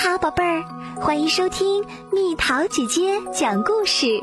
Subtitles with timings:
[0.00, 0.62] 好，宝贝儿，
[1.00, 4.22] 欢迎收听蜜桃姐姐讲故事。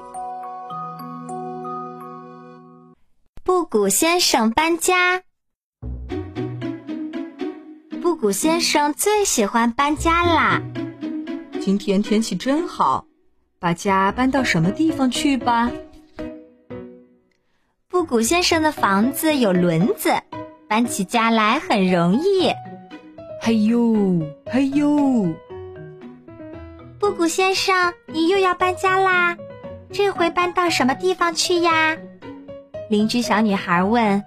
[3.44, 5.22] 布谷先生搬家。
[8.02, 10.62] 布谷先生最喜欢搬家啦。
[11.60, 13.06] 今天天气真好，
[13.60, 15.70] 把家搬到什么地方去吧？
[17.90, 20.14] 布谷先生的房子有轮子，
[20.70, 22.54] 搬起家来很容易。
[23.42, 25.36] 嘿呦，嘿呦！
[27.16, 29.38] 布谷先生，你又要搬家啦？
[29.94, 31.96] 这回搬到什么地方去呀？
[32.90, 34.22] 邻居小女孩问。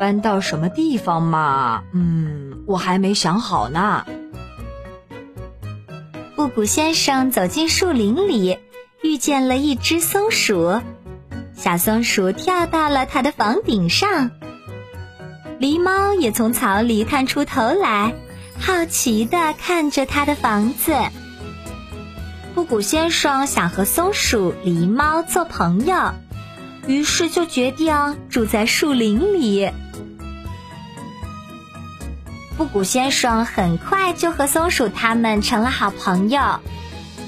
[0.00, 1.82] 搬到什么地方嘛？
[1.92, 4.06] 嗯，我还没想好呢。
[6.34, 8.58] 布谷先生走进树林里，
[9.02, 10.80] 遇见了一只松鼠。
[11.54, 14.30] 小松鼠跳到了他的房顶上。
[15.60, 18.14] 狸猫也从草里探出头来，
[18.58, 20.94] 好奇地看着他的房子。
[22.56, 26.14] 布谷先生想和松鼠、狸猫做朋友，
[26.86, 29.70] 于是就决定住在树林里。
[32.56, 36.60] 布谷先生很快就和松鼠他们成了好朋友，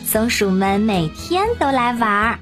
[0.07, 2.39] 松鼠们每天都来玩儿，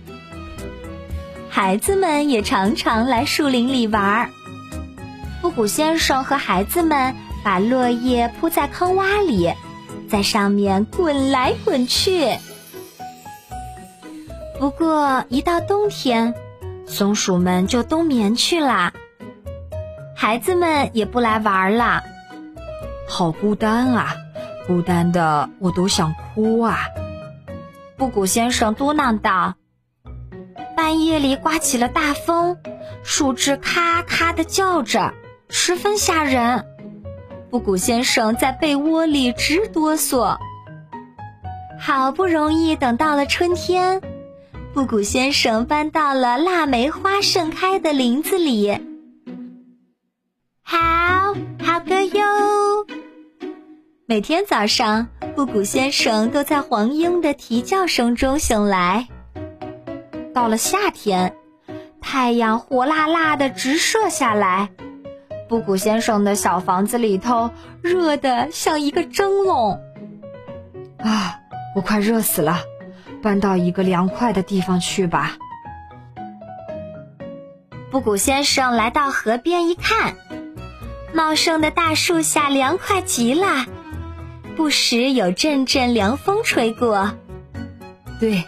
[1.50, 4.30] 孩子们也常常来树林里玩儿。
[5.42, 9.52] 布谷先生和孩子们把落叶铺在坑洼里，
[10.08, 12.36] 在上面滚来滚去。
[14.58, 16.34] 不过一到冬天，
[16.86, 18.92] 松鼠们就冬眠去了，
[20.14, 22.02] 孩子们也不来玩了。
[23.06, 24.14] 好孤单啊，
[24.66, 26.78] 孤单的我都想哭啊！
[27.98, 29.54] 布谷先生嘟囔道。
[30.74, 32.56] 半夜里刮起了大风，
[33.02, 35.12] 树枝咔咔的叫着。
[35.48, 36.64] 十分吓人，
[37.50, 40.38] 布谷先生在被窝里直哆嗦。
[41.78, 44.00] 好不容易等到了春天，
[44.76, 48.78] 布谷先生搬到了腊梅花盛开的林子里。
[50.60, 51.32] 好
[51.64, 52.22] 好歌哟！
[54.04, 59.08] 每天早上，布谷先生都在黄莺的啼叫声中醒来。
[60.34, 61.34] 到了夏天，
[62.02, 64.68] 太阳火辣辣的直射下来。
[65.48, 67.50] 布谷先生的小房子里头
[67.80, 69.80] 热得像一个蒸笼，
[70.98, 71.40] 啊，
[71.74, 72.58] 我快热死了！
[73.22, 75.36] 搬到一个凉快的地方去吧。
[77.90, 80.16] 布谷先生来到河边一看，
[81.14, 83.66] 茂盛的大树下凉快极了，
[84.56, 87.12] 不时有阵阵凉风吹过。
[88.20, 88.44] 对，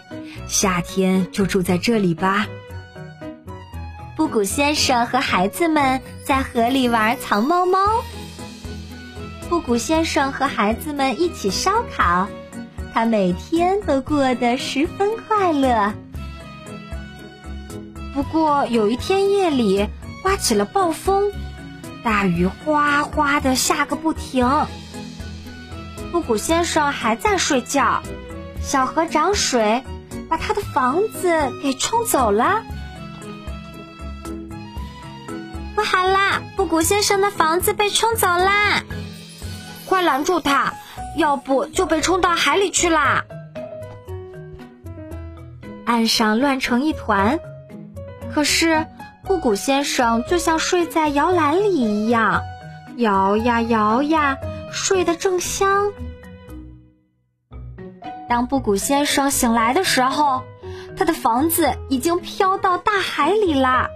[0.47, 2.47] 夏天就住在这里吧。
[4.15, 7.79] 布谷先生和孩子们在河里玩藏猫猫。
[9.49, 12.27] 布谷先生和孩子们一起烧烤，
[12.93, 15.93] 他每天都过得十分快乐。
[18.13, 19.87] 不过有一天夜里
[20.21, 21.31] 刮起了暴风，
[22.03, 24.67] 大雨哗哗的下个不停。
[26.11, 28.01] 布谷先生还在睡觉，
[28.61, 29.83] 小河涨水，
[30.27, 32.63] 把他的房子给冲走了。
[35.75, 36.41] 不好啦！
[36.57, 38.83] 布谷先生的房子被冲走啦！
[39.85, 40.73] 快拦住他，
[41.19, 43.25] 要不就被冲到海里去啦！
[45.85, 47.39] 岸上乱成一团，
[48.33, 48.87] 可是
[49.25, 52.41] 布谷先生就像睡在摇篮里一样，
[52.95, 54.37] 摇呀摇呀，
[54.71, 55.91] 睡得正香。
[58.29, 60.43] 当布谷先生醒来的时候，
[60.95, 63.89] 他的房子已经飘到大海里啦。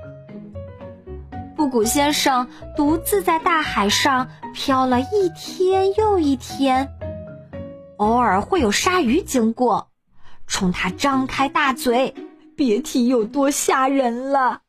[1.56, 6.90] 布谷先生独自在大海上飘了一天又一天，
[7.98, 9.90] 偶尔会有鲨鱼经过，
[10.48, 12.14] 冲他张开大嘴，
[12.56, 14.62] 别提有多吓人了。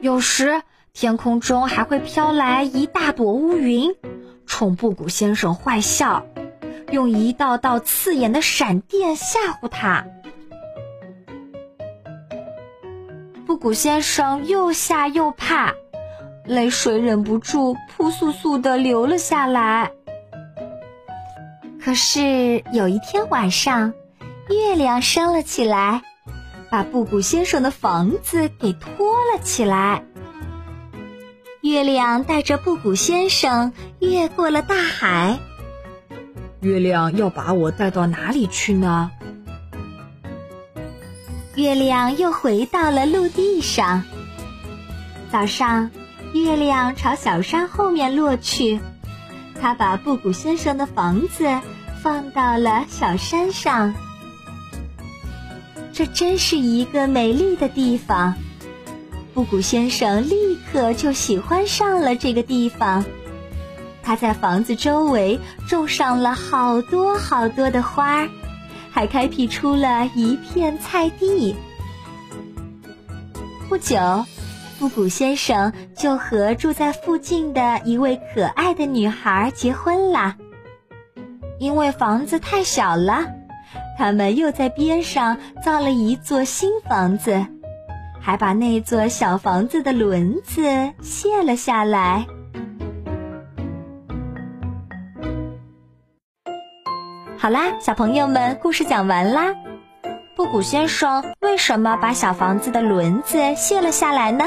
[0.00, 0.62] 有时
[0.92, 3.94] 天空中还会飘来一大朵乌云，
[4.46, 6.26] 冲布谷先生坏笑，
[6.90, 10.06] 用一道道刺眼的闪电吓唬他。
[13.46, 15.74] 布谷先生又吓又怕，
[16.44, 19.92] 泪水忍不住扑簌簌的流了下来。
[21.82, 23.94] 可是有一天晚上，
[24.48, 26.02] 月亮升了起来，
[26.70, 30.04] 把布谷先生的房子给托了起来。
[31.62, 35.38] 月亮带着布谷先生越过了大海。
[36.60, 39.10] 月亮要把我带到哪里去呢？
[41.54, 44.04] 月亮又回到了陆地上。
[45.32, 45.90] 早上，
[46.34, 48.80] 月亮朝小山后面落去，
[49.60, 51.60] 他把布谷先生的房子
[52.02, 53.94] 放到了小山上。
[55.92, 58.34] 这真是一个美丽的地方。
[59.34, 63.04] 布谷先生立刻就喜欢上了这个地方。
[64.02, 68.28] 他在房子周围种上了好多好多的花儿，
[68.90, 71.54] 还开辟出了一片菜地。
[73.68, 74.24] 不久，
[74.80, 80.36] 布谷先生就和住在附近的一位可爱的女孩结婚了。
[81.58, 83.26] 因为房子太小了，
[83.98, 87.44] 他们又在边上造了一座新房子，
[88.22, 90.62] 还把那座小房子的轮子
[91.02, 92.24] 卸了下来。
[97.36, 99.54] 好啦，小朋友们，故事讲完啦。
[100.34, 104.46] 布谷先生为什么把小房子的轮子卸了下来呢？